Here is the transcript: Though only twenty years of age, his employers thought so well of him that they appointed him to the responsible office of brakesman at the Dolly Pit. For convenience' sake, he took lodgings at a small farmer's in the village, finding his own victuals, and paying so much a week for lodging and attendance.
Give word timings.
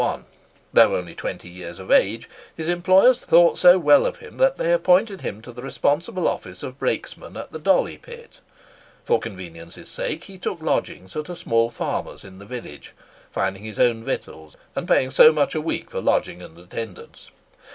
Though 0.73 0.95
only 0.97 1.13
twenty 1.13 1.47
years 1.47 1.77
of 1.79 1.91
age, 1.91 2.27
his 2.57 2.67
employers 2.67 3.23
thought 3.23 3.59
so 3.59 3.77
well 3.77 4.07
of 4.07 4.17
him 4.17 4.37
that 4.37 4.57
they 4.57 4.73
appointed 4.73 5.21
him 5.21 5.43
to 5.43 5.51
the 5.51 5.61
responsible 5.61 6.27
office 6.27 6.63
of 6.63 6.79
brakesman 6.79 7.37
at 7.37 7.51
the 7.51 7.59
Dolly 7.59 7.99
Pit. 7.99 8.39
For 9.03 9.19
convenience' 9.19 9.87
sake, 9.87 10.23
he 10.23 10.39
took 10.39 10.59
lodgings 10.59 11.15
at 11.15 11.29
a 11.29 11.35
small 11.35 11.69
farmer's 11.69 12.23
in 12.23 12.39
the 12.39 12.45
village, 12.47 12.95
finding 13.31 13.61
his 13.63 13.79
own 13.79 14.03
victuals, 14.03 14.57
and 14.75 14.87
paying 14.87 15.11
so 15.11 15.31
much 15.31 15.53
a 15.53 15.61
week 15.61 15.91
for 15.91 16.01
lodging 16.01 16.41
and 16.41 16.57
attendance. 16.57 17.29